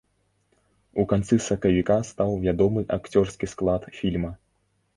У 1.03 1.05
канцы 1.11 1.37
сакавіка 1.49 1.97
стаў 2.11 2.31
вядомы 2.47 2.81
акцёрскі 2.99 3.53
склад 3.55 3.81
фільма. 4.03 4.35